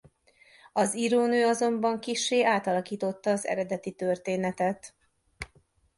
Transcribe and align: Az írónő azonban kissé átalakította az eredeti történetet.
Az 0.73 0.95
írónő 0.95 1.45
azonban 1.45 1.99
kissé 1.99 2.43
átalakította 2.43 3.31
az 3.31 3.45
eredeti 3.45 3.91
történetet. 3.91 4.95